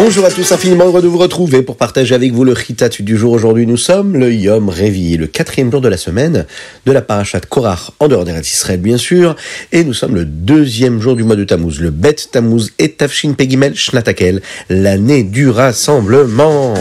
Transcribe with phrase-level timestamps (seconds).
[0.00, 3.16] Bonjour à tous, infiniment heureux de vous retrouver pour partager avec vous le chitat du
[3.16, 3.32] jour.
[3.32, 6.46] Aujourd'hui, nous sommes le Yom Revi, le quatrième jour de la semaine
[6.86, 9.34] de la parachat Korach, en dehors d'Eretz Israël bien sûr,
[9.72, 13.32] et nous sommes le deuxième jour du mois de Tammuz, le Bet Tammuz et Tafshin
[13.32, 16.74] Pegimel Shnatakel, l'année du rassemblement.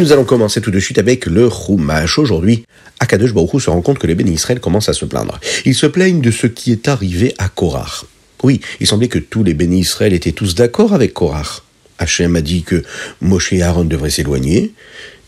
[0.00, 2.18] Nous allons commencer tout de suite avec le Chumash.
[2.18, 2.64] Aujourd'hui,
[3.00, 5.38] Akadosh Baruch se rend compte que les bénis Israël commencent à se plaindre.
[5.66, 8.06] Ils se plaignent de ce qui est arrivé à Korach.
[8.42, 11.62] Oui, il semblait que tous les bénis Israël étaient tous d'accord avec Korach.
[11.98, 12.82] Hachem a dit que
[13.20, 14.72] Moshe et Aaron devraient s'éloigner,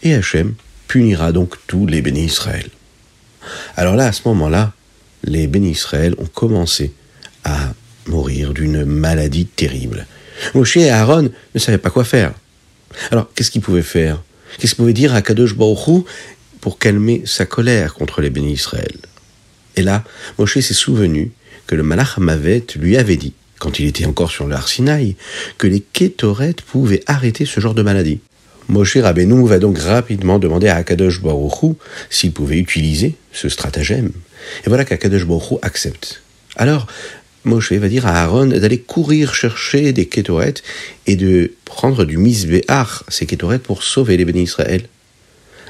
[0.03, 0.55] et Hachem
[0.89, 2.71] punira donc tous les bénis Israël.
[3.77, 4.73] Alors là, à ce moment-là,
[5.25, 6.93] les bénis Israël ont commencé
[7.45, 7.75] à
[8.07, 10.07] mourir d'une maladie terrible.
[10.55, 12.33] Moshe et Aaron ne savaient pas quoi faire.
[13.11, 14.23] Alors, qu'est-ce qu'ils pouvaient faire?
[14.59, 16.03] Qu'est-ce qu'il pouvait dire à Kadosh Baruch Hu
[16.61, 18.97] pour calmer sa colère contre les bénis Israël
[19.77, 20.05] Et là,
[20.39, 21.33] Moshe s'est souvenu
[21.67, 25.17] que le Malach Hamavet lui avait dit, quand il était encore sur l'Ar Sinaï,
[25.59, 28.21] que les Kétorettes pouvaient arrêter ce genre de maladie.
[28.69, 31.75] Moshe Rabbeinu va donc rapidement demander à Akadosh Baruch Hu
[32.11, 34.13] s'il pouvait utiliser ce stratagème.
[34.65, 36.23] Et voilà qu'Akadosh Baruch Hu accepte.
[36.57, 36.87] Alors,
[37.45, 40.63] Moshe va dire à Aaron d'aller courir chercher des kétorettes
[41.07, 44.83] et de prendre du misbéach, ces kétorettes, pour sauver les bénis Israël.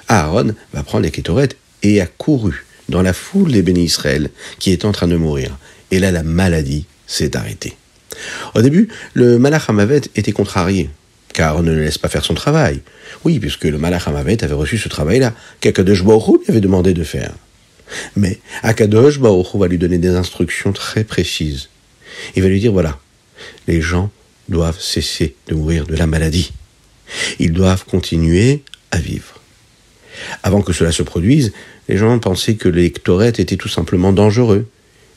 [0.09, 4.73] Aaron va prendre les kétorettes et a couru dans la foule des bénis Israël qui
[4.73, 5.57] est en train de mourir.
[5.91, 7.75] Et là, la maladie s'est arrêtée.
[8.55, 10.91] Au début, le Malach Hamavet était contrarié,
[11.33, 12.81] car on ne le laisse pas faire son travail.
[13.25, 17.05] Oui, puisque le Malach Hamavet avait reçu ce travail-là, qu'Akadosh Baruch lui avait demandé de
[17.05, 17.33] faire.
[18.17, 21.69] Mais Akadosh va lui donner des instructions très précises.
[22.37, 22.99] Il va lui dire, voilà,
[23.67, 24.11] les gens
[24.49, 26.53] doivent cesser de mourir de la maladie.
[27.39, 29.41] Ils doivent continuer à vivre.
[30.43, 31.53] Avant que cela se produise,
[31.89, 34.67] les gens pensaient que les torettes étaient tout simplement dangereux.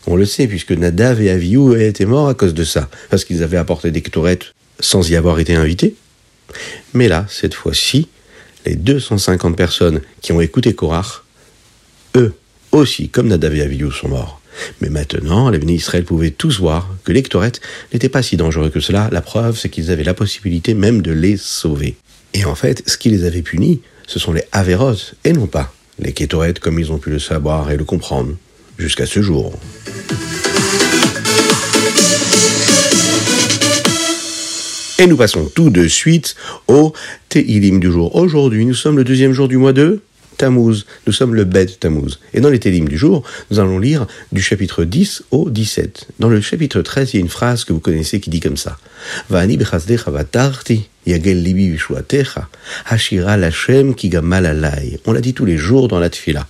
[0.07, 3.43] On le sait, puisque Nadav et Avihu étaient morts à cause de ça, parce qu'ils
[3.43, 5.95] avaient apporté des torettes sans y avoir été invités.
[6.93, 8.07] Mais là, cette fois-ci,
[8.65, 11.23] les 250 personnes qui ont écouté Korach,
[12.15, 12.33] eux
[12.71, 14.41] aussi, comme Nadav et Avihu, sont morts.
[14.81, 17.23] Mais maintenant, les bénis Israël pouvaient tous voir que les
[17.93, 19.09] n'étaient pas si dangereux que cela.
[19.11, 21.95] La preuve, c'est qu'ils avaient la possibilité même de les sauver.
[22.33, 25.73] Et en fait, ce qui les avait punis, ce sont les Averot, et non pas
[25.99, 28.35] les Kétorettes comme ils ont pu le savoir et le comprendre
[28.77, 29.57] jusqu'à ce jour.
[34.97, 36.35] Et nous passons tout de suite
[36.67, 36.93] au
[37.27, 38.15] Teilim du jour.
[38.15, 40.01] Aujourd'hui, nous sommes le deuxième jour du mois de
[40.37, 40.85] Tammuz.
[41.07, 42.19] Nous sommes le Bet Tammuz.
[42.33, 46.07] Et dans les Télim du jour, nous allons lire du chapitre 10 au 17.
[46.19, 48.57] Dans le chapitre 13, il y a une phrase que vous connaissez qui dit comme
[48.57, 48.77] ça.
[49.29, 49.57] Va'ani
[51.05, 51.77] yagel libi
[53.37, 53.93] lachem.
[55.05, 56.47] On l'a dit tous les jours dans la tfila.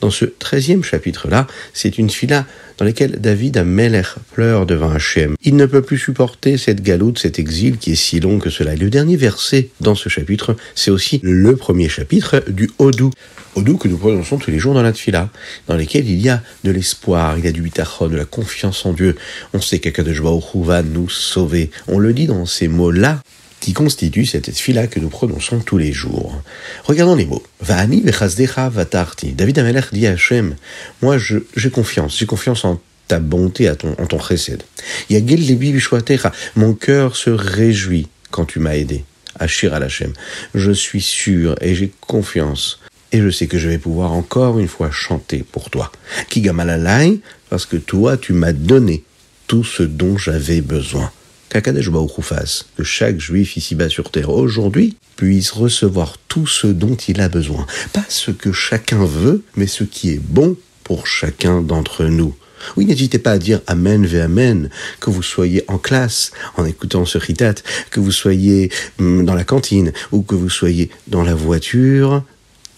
[0.00, 2.46] Dans ce treizième chapitre-là, c'est une tfila
[2.78, 4.02] dans laquelle David Ameler
[4.32, 5.34] pleure devant Hachem.
[5.42, 8.74] Il ne peut plus supporter cette galoute, cet exil qui est si long que cela.
[8.74, 13.10] Et le dernier verset dans ce chapitre, c'est aussi le premier chapitre du Odou.
[13.56, 15.28] Odou que nous prononçons tous les jours dans la Tfila,
[15.66, 18.86] dans lesquels il y a de l'espoir, il y a du bitachon, de la confiance
[18.86, 19.16] en Dieu.
[19.52, 21.70] On sait qu'Akadosh Baruch va nous sauver.
[21.88, 23.20] On le dit dans ces mots-là
[23.60, 26.42] qui constituent cette tfila que nous prononçons tous les jours.
[26.84, 27.42] Regardons les mots.
[27.60, 29.32] Va'ani vechazdecha vatarti.
[29.32, 30.54] David Amelech dit à Hachem,
[31.02, 34.62] moi j'ai confiance, j'ai confiance en ta bonté, à ton, en ton chesed.
[35.10, 35.74] Yagel lebi.
[36.56, 39.04] Mon cœur se réjouit quand tu m'as aidé.
[39.38, 39.88] Ashir al.
[40.54, 42.80] Je suis sûr et j'ai confiance.
[43.10, 45.90] Et je sais que je vais pouvoir encore une fois chanter pour toi.
[46.28, 49.04] Kigamalalai, parce que toi tu m'as donné
[49.46, 51.10] tout ce dont j'avais besoin.
[51.50, 57.28] Fasse que chaque juif ici-bas sur terre aujourd'hui puisse recevoir tout ce dont il a
[57.28, 57.66] besoin.
[57.92, 62.34] Pas ce que chacun veut, mais ce qui est bon pour chacun d'entre nous.
[62.76, 67.04] Oui, n'hésitez pas à dire Amen ve Amen, que vous soyez en classe en écoutant
[67.04, 67.54] ce ritat,
[67.90, 72.22] que vous soyez hum, dans la cantine ou que vous soyez dans la voiture.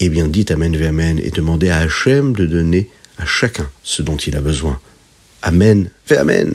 [0.01, 4.03] Eh bien, dites Amen ve Amen et demandez à Hachem de donner à chacun ce
[4.03, 4.79] dont il a besoin.
[5.43, 6.53] Amen ve Amen.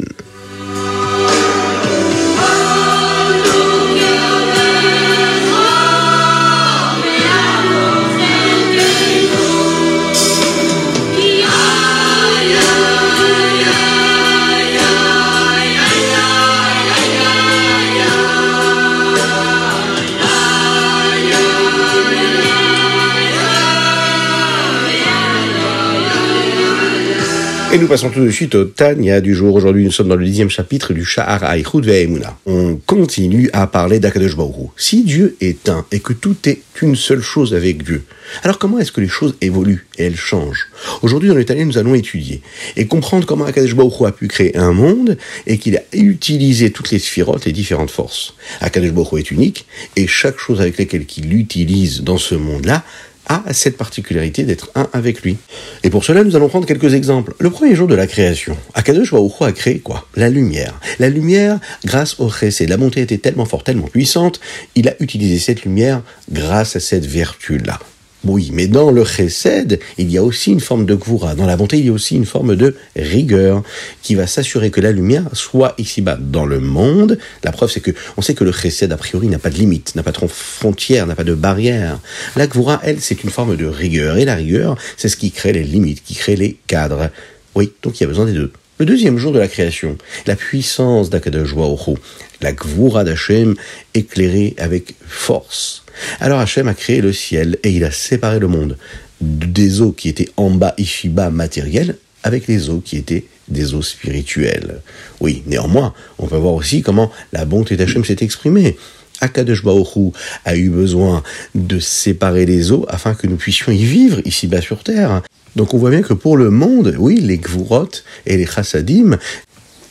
[27.86, 29.54] Nous passons tout de suite au Tanya du jour.
[29.54, 32.36] Aujourd'hui, nous sommes dans le dixième chapitre du Sha'ar Aïchoud Ve'emuna.
[32.48, 36.96] On continue à parler d'Akadosh Baruch Si Dieu est un et que tout est une
[36.96, 38.04] seule chose avec Dieu,
[38.42, 40.68] alors comment est-ce que les choses évoluent et elles changent?
[41.04, 42.42] Aujourd'hui, dans l'Italien, nous allons étudier
[42.76, 45.16] et comprendre comment Akadosh Baruch a pu créer un monde
[45.46, 48.34] et qu'il a utilisé toutes les sphirotes, les différentes forces.
[48.62, 52.84] Akadosh Baruch est unique et chaque chose avec laquelle il utilise dans ce monde-là
[53.28, 55.38] a cette particularité d'être un avec lui.
[55.84, 57.34] Et pour cela, nous allons prendre quelques exemples.
[57.40, 60.08] Le premier jour de la création, Akadosh Baruch a créé quoi?
[60.16, 60.80] La lumière.
[61.00, 64.40] La lumière, grâce au chesed, la montée était tellement forte, tellement puissante,
[64.76, 66.02] il a utilisé cette lumière
[66.32, 67.80] grâce à cette vertu-là.
[68.26, 71.36] Oui, mais dans le chesed, il y a aussi une forme de gvura.
[71.36, 73.62] Dans la bonté, il y a aussi une forme de rigueur
[74.02, 77.20] qui va s'assurer que la lumière soit ici-bas dans le monde.
[77.44, 79.96] La preuve, c'est que on sait que le chesed, a priori, n'a pas de limite,
[79.96, 82.00] n'a pas de frontière, n'a pas de barrière.
[82.36, 84.18] La gvura, elle, c'est une forme de rigueur.
[84.18, 87.12] Et la rigueur, c'est ce qui crée les limites, qui crée les cadres.
[87.54, 88.52] Oui, donc il y a besoin des deux.
[88.78, 91.98] Le deuxième jour de la création, la puissance d'Akadosh Baruch
[92.42, 93.56] la Gvura d'Hachem
[93.94, 95.86] éclairée avec force.
[96.20, 98.78] Alors Hachem a créé le ciel et il a séparé le monde
[99.22, 103.82] des eaux qui étaient en bas, Ishiba, matérielles, avec les eaux qui étaient des eaux
[103.82, 104.82] spirituelles.
[105.22, 108.76] Oui, néanmoins, on peut voir aussi comment la bonté d'Hachem s'est exprimée.
[109.22, 110.14] Akadosh Baruch
[110.44, 111.24] a eu besoin
[111.54, 115.22] de séparer les eaux afin que nous puissions y vivre ici-bas sur terre.
[115.56, 117.90] Donc on voit bien que pour le monde, oui, les gvurot
[118.26, 119.18] et les chassadim,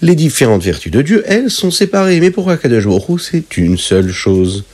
[0.02, 2.20] les différentes vertus de Dieu, elles sont séparées.
[2.20, 4.64] Mais pour Akadosh Baruch c'est une seule chose.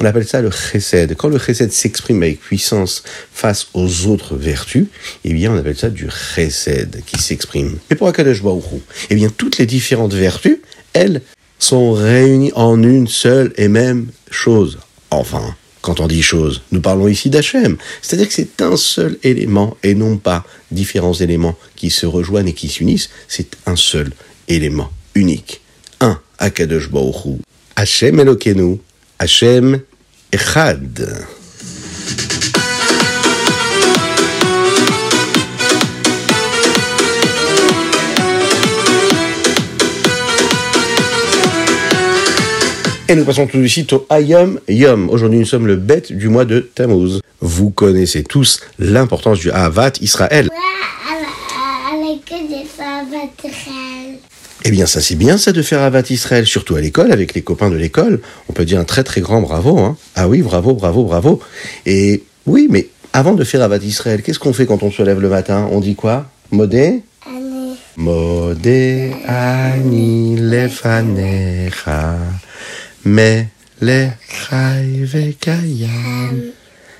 [0.00, 1.14] On appelle ça le chesed.
[1.16, 3.02] Quand le chesed s'exprime avec puissance
[3.32, 4.86] face aux autres vertus,
[5.24, 7.78] eh bien on appelle ça du chesed qui s'exprime.
[7.90, 8.64] Mais pour Akadosh Baruch
[9.10, 10.58] eh bien toutes les différentes vertus,
[10.94, 11.20] elles
[11.58, 14.78] sont réunies en une seule et même chose.
[15.10, 15.54] Enfin,
[15.88, 17.78] quand on dit chose, nous parlons ici d'Hachem.
[18.02, 22.52] C'est-à-dire que c'est un seul élément et non pas différents éléments qui se rejoignent et
[22.52, 23.08] qui s'unissent.
[23.26, 24.12] C'est un seul
[24.48, 25.62] élément unique.
[26.00, 27.40] Un, Akadosh Baruch
[27.74, 28.76] Hachem Elokenu,
[29.18, 29.80] Hachem
[30.30, 31.26] Echad.
[43.10, 45.08] Et nous passons tout de suite au Ayom Yom.
[45.08, 47.22] Aujourd'hui, nous sommes le bête du mois de Tammuz.
[47.40, 50.50] Vous connaissez tous l'importance du Havat Israël.
[54.62, 57.40] Eh bien, ça c'est bien ça de faire Havat Israël, surtout à l'école, avec les
[57.40, 58.20] copains de l'école.
[58.50, 59.78] On peut dire un très très grand bravo.
[59.78, 59.96] Hein.
[60.14, 61.40] Ah oui, bravo, bravo, bravo.
[61.86, 65.20] Et oui, mais avant de faire Havat Israël, qu'est-ce qu'on fait quand on se lève
[65.20, 65.66] le matin?
[65.72, 66.26] On dit quoi?
[66.50, 67.00] Modé?
[67.96, 72.16] Modé ani lefanecha.
[73.04, 73.48] Mais
[73.80, 74.08] les
[74.50, 75.88] Chayvekayam,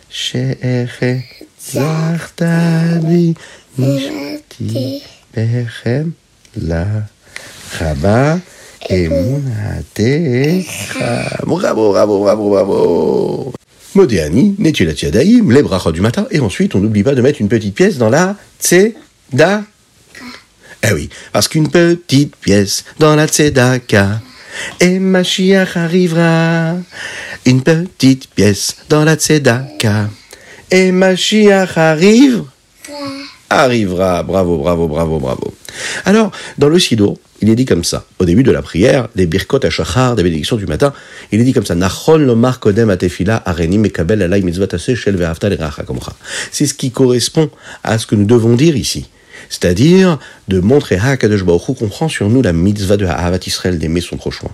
[0.09, 1.25] Sheeche,
[1.61, 3.35] Zartabi,
[3.77, 5.03] Nishti,
[5.35, 6.12] Bechem,
[6.56, 6.87] La,
[7.79, 8.39] Chaba,
[8.89, 10.65] Emunate,
[11.45, 13.53] Bravo, bravo, bravo, bravo.
[13.95, 17.49] Modéani, Netilat Yadaïm, les brachas du matin, et ensuite on n'oublie pas de mettre une
[17.49, 19.65] petite pièce dans la Tzedaka.
[20.85, 24.21] Eh oui, parce qu'une petite pièce dans la Tzedaka
[24.81, 26.76] et Mashiach arrivera.
[27.47, 30.09] Une petite pièce dans la tzedaka.
[30.71, 32.45] Et Mashiach arrive.
[33.50, 34.23] Arrivera.
[34.23, 35.55] Bravo, bravo, bravo, bravo.
[36.05, 38.05] Alors, dans le Sido, il est dit comme ça.
[38.19, 40.93] Au début de la prière, des birkot shachar, des bénédictions du matin,
[41.33, 41.75] il est dit comme ça.
[41.75, 45.49] Nachon lomar kodem atefila arenim mekabel alay mitzvot shel ve'afta
[46.50, 47.50] C'est ce qui correspond
[47.85, 49.09] à ce que nous devons dire ici.
[49.49, 53.78] C'est-à-dire de montrer à Hakadosh Baruch qu'on prend sur nous la mitzvah de Ha'avat Israël
[53.78, 54.49] d'aimer son prochain.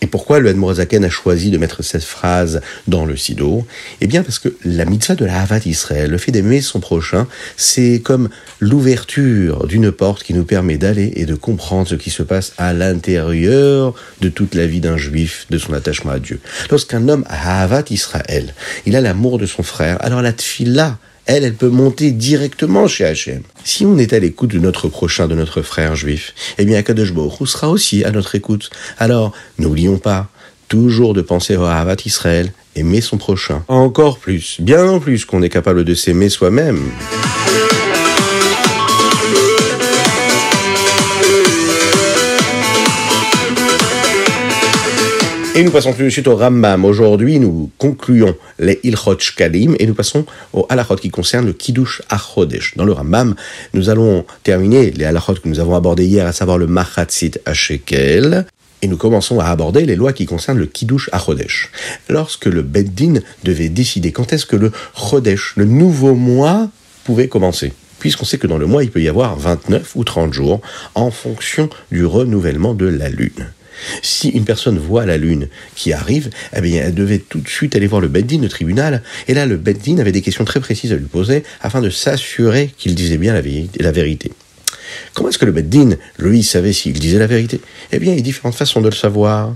[0.00, 3.66] Et pourquoi le Admorazaken a choisi de mettre cette phrase dans le Sido?
[4.00, 7.26] Eh bien parce que la mitzvah de la Havat Israël, le fait d'aimer son prochain,
[7.56, 8.28] c'est comme
[8.60, 12.72] l'ouverture d'une porte qui nous permet d'aller et de comprendre ce qui se passe à
[12.72, 16.38] l'intérieur de toute la vie d'un juif, de son attachement à Dieu.
[16.70, 18.54] Lorsqu'un homme a Havat Israël,
[18.86, 20.96] il a l'amour de son frère, alors la tfila,
[21.28, 23.42] elle, elle peut monter directement chez Hachem.
[23.62, 27.12] Si on est à l'écoute de notre prochain, de notre frère juif, eh bien Akadosh
[27.12, 28.70] Baruch sera aussi à notre écoute.
[28.98, 30.28] Alors, n'oublions pas
[30.68, 33.62] toujours de penser à Havat Israël, aimer son prochain.
[33.68, 36.80] Encore plus, bien plus qu'on est capable de s'aimer soi-même.
[45.58, 46.84] Et nous passons tout de suite au Rambam.
[46.84, 52.00] Aujourd'hui, nous concluons les Ilchot Shkalim et nous passons au halachot qui concerne le Kiddush
[52.08, 52.76] Achodesh.
[52.76, 53.34] Dans le Rambam,
[53.74, 58.46] nous allons terminer les halachot que nous avons abordés hier, à savoir le Machatzit Ashekel.
[58.82, 61.72] Et nous commençons à aborder les lois qui concernent le Kiddush Achodesh.
[62.08, 66.68] Lorsque le Beddin devait décider quand est-ce que le Chodesh, le nouveau mois,
[67.02, 67.72] pouvait commencer?
[67.98, 70.60] puisqu'on sait que dans le mois, il peut y avoir 29 ou 30 jours
[70.94, 73.48] en fonction du renouvellement de la lune.
[74.02, 77.76] Si une personne voit la lune qui arrive, eh bien, elle devait tout de suite
[77.76, 80.92] aller voir le Beddin, le tribunal, et là, le Beddin avait des questions très précises
[80.92, 84.32] à lui poser afin de s'assurer qu'il disait bien la vérité.
[85.14, 87.60] Comment est-ce que le Beddin, lui, savait s'il disait la vérité?
[87.92, 89.54] Eh bien, il y a différentes façons de le savoir.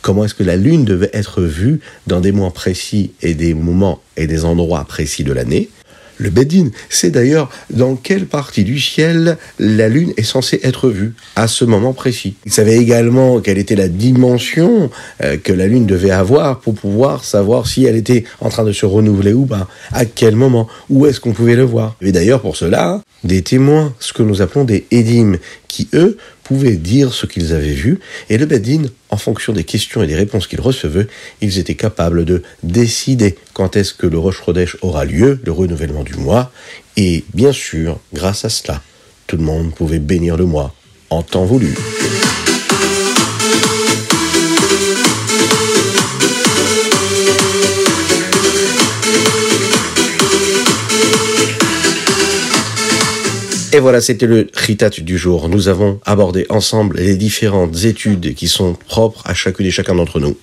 [0.00, 4.02] Comment est-ce que la lune devait être vue dans des mois précis et des moments
[4.16, 5.68] et des endroits précis de l'année?
[6.18, 11.14] Le Bedin sait d'ailleurs dans quelle partie du ciel la Lune est censée être vue
[11.36, 12.34] à ce moment précis.
[12.46, 14.90] Il savait également quelle était la dimension
[15.22, 18.72] euh, que la Lune devait avoir pour pouvoir savoir si elle était en train de
[18.72, 21.96] se renouveler ou pas, à quel moment, où est-ce qu'on pouvait le voir.
[22.00, 25.36] Et d'ailleurs pour cela, des témoins, ce que nous appelons des Edim,
[25.68, 27.98] qui eux pouvaient dire ce qu'ils avaient vu,
[28.30, 31.08] et le Bedin, en fonction des questions et des réponses qu'ils recevaient,
[31.40, 36.04] ils étaient capables de décider quand est-ce que le Rosh Chodesh aura lieu, le renouvellement
[36.04, 36.52] du mois,
[36.96, 38.82] et bien sûr, grâce à cela,
[39.26, 40.74] tout le monde pouvait bénir le mois
[41.10, 41.74] en temps voulu.
[53.74, 55.48] Et voilà, c'était le Ritat du jour.
[55.48, 60.20] Nous avons abordé ensemble les différentes études qui sont propres à chacune et chacun d'entre
[60.20, 60.36] nous.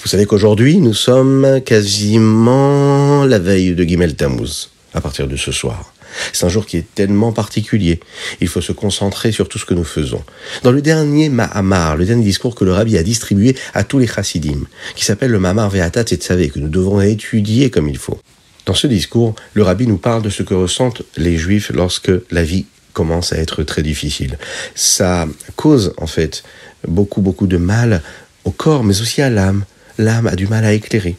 [0.00, 5.52] Vous savez qu'aujourd'hui, nous sommes quasiment la veille de Gimel Tammuz, à partir de ce
[5.52, 5.92] soir.
[6.32, 8.00] C'est un jour qui est tellement particulier.
[8.40, 10.24] Il faut se concentrer sur tout ce que nous faisons.
[10.62, 14.06] Dans le dernier Mahamar, le dernier discours que le rabbi a distribué à tous les
[14.06, 14.64] chassidim,
[14.96, 18.18] qui s'appelle le Mahamar Ve'atat et que nous devons étudier comme il faut.
[18.66, 22.42] Dans ce discours, le rabbi nous parle de ce que ressentent les juifs lorsque la
[22.42, 24.38] vie commence à être très difficile.
[24.74, 25.26] Ça
[25.56, 26.42] cause en fait
[26.86, 28.02] beaucoup beaucoup de mal
[28.44, 29.64] au corps, mais aussi à l'âme.
[29.98, 31.16] L'âme a du mal à éclairer.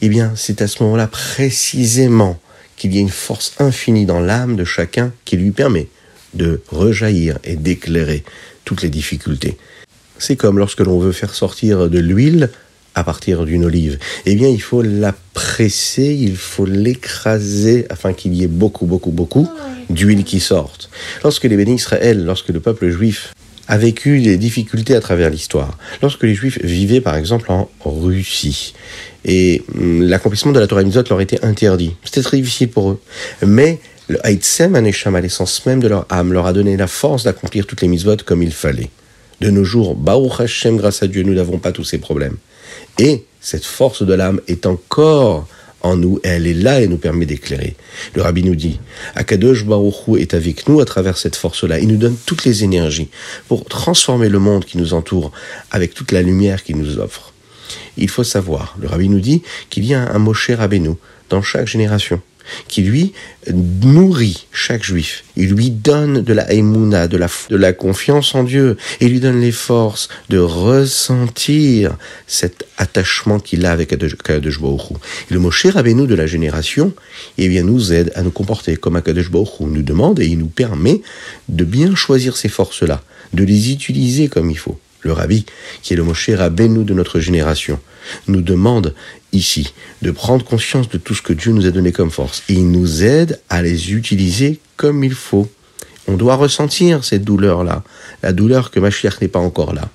[0.00, 2.38] Eh bien, c'est à ce moment-là précisément
[2.76, 5.88] qu'il y a une force infinie dans l'âme de chacun qui lui permet
[6.34, 8.24] de rejaillir et d'éclairer
[8.64, 9.58] toutes les difficultés.
[10.18, 12.50] C'est comme lorsque l'on veut faire sortir de l'huile
[12.94, 13.98] à partir d'une olive.
[14.26, 19.10] Eh bien, il faut la presser, il faut l'écraser afin qu'il y ait beaucoup, beaucoup,
[19.10, 19.48] beaucoup
[19.88, 20.90] d'huile qui sorte.
[21.24, 23.32] Lorsque les bénis Israël, lorsque le peuple juif
[23.68, 28.74] a vécu des difficultés à travers l'histoire, lorsque les juifs vivaient par exemple en Russie,
[29.24, 33.00] et hum, l'accomplissement de la Torah Mitzvot leur était interdit, c'était très difficile pour eux.
[33.46, 37.24] Mais le Haïtsem Anesham, à l'essence même de leur âme, leur a donné la force
[37.24, 38.90] d'accomplir toutes les mitzvot comme il fallait.
[39.40, 42.36] De nos jours, Baruch Hashem, grâce à Dieu, nous n'avons pas tous ces problèmes.
[42.98, 45.46] Et cette force de l'âme est encore
[45.82, 47.74] en nous, elle est là et nous permet d'éclairer.
[48.14, 48.78] Le rabbi nous dit,
[49.14, 51.80] Akadosh Baruch est avec nous à travers cette force-là.
[51.80, 53.08] Il nous donne toutes les énergies
[53.48, 55.32] pour transformer le monde qui nous entoure
[55.70, 57.32] avec toute la lumière qu'il nous offre.
[57.96, 60.90] Il faut savoir, le rabbi nous dit qu'il y a un Moshe Rabbeinu
[61.28, 62.20] dans chaque génération
[62.68, 63.12] qui lui
[63.52, 65.24] nourrit chaque juif.
[65.36, 68.76] Il lui donne de la haïmouna, de la, confiance en Dieu.
[69.00, 71.96] Il lui donne les forces de ressentir
[72.26, 74.92] cet attachement qu'il a avec Akadosh Baruch
[75.30, 76.92] Le Moshe Rabbeinu de la génération,
[77.38, 80.46] eh bien, nous aide à nous comporter comme Akadosh Baruch nous demande et il nous
[80.46, 81.00] permet
[81.48, 84.78] de bien choisir ces forces-là, de les utiliser comme il faut.
[85.02, 85.44] Le Rabbi,
[85.82, 87.78] qui est le Moshe Rabbeinu de notre génération,
[88.28, 88.94] nous demande
[89.32, 92.42] ici de prendre conscience de tout ce que Dieu nous a donné comme force.
[92.48, 95.48] Et il nous aide à les utiliser comme il faut.
[96.08, 97.84] On doit ressentir cette douleur-là,
[98.22, 99.88] la douleur que Mashiach n'est pas encore là.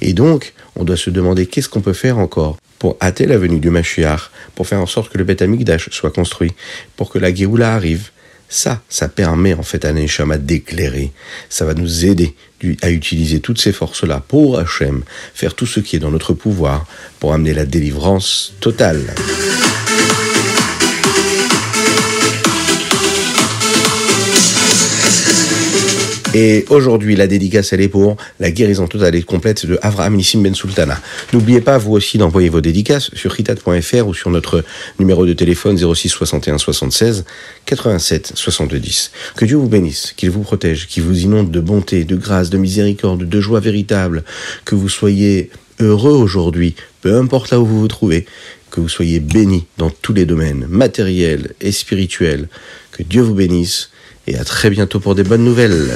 [0.00, 3.60] Et donc, on doit se demander qu'est-ce qu'on peut faire encore pour hâter la venue
[3.60, 6.52] du Mashiach, pour faire en sorte que le Beth Amikdash soit construit,
[6.96, 8.10] pour que la Géoula arrive,
[8.50, 11.12] ça, ça permet en fait à Neshama d'éclairer.
[11.48, 12.34] Ça va nous aider
[12.82, 15.02] à utiliser toutes ces forces-là pour Hachem,
[15.32, 16.86] faire tout ce qui est dans notre pouvoir
[17.20, 19.14] pour amener la délivrance totale.
[26.32, 30.40] Et aujourd'hui, la dédicace, elle est pour la guérison totale et complète de Avraham Nissim
[30.42, 31.00] Ben Sultana.
[31.32, 34.64] N'oubliez pas, vous aussi, d'envoyer vos dédicaces sur hitat.fr ou sur notre
[35.00, 37.24] numéro de téléphone 06 61 76
[37.66, 39.10] 87 70.
[39.34, 42.58] Que Dieu vous bénisse, qu'il vous protège, qu'il vous inonde de bonté, de grâce, de
[42.58, 44.22] miséricorde, de joie véritable,
[44.64, 48.24] que vous soyez heureux aujourd'hui, peu importe là où vous vous trouvez,
[48.70, 52.48] que vous soyez bénis dans tous les domaines, matériels et spirituels.
[52.92, 53.90] Que Dieu vous bénisse
[54.30, 55.90] et à très bientôt pour des bonnes nouvelles.